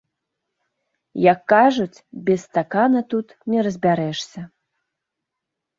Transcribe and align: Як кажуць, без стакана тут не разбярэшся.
Як 1.31 1.39
кажуць, 1.53 2.03
без 2.31 2.39
стакана 2.49 2.99
тут 3.13 3.27
не 3.53 3.59
разбярэшся. 3.69 4.41